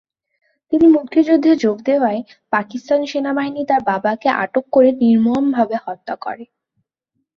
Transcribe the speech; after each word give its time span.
তিনি 0.73 0.85
মুক্তিযুদ্ধে 0.87 1.51
যোগ 1.55 1.77
দেওয়ায় 1.81 2.21
পাকিস্তান 2.51 2.99
সেনাবাহিনী 3.05 3.61
তার 3.65 3.81
বাবাকে 3.83 4.27
আটক 4.43 4.65
করে 4.71 4.89
নির্মমভাবে 5.01 5.75
হত্যা 5.85 6.15
করে। 6.15 6.43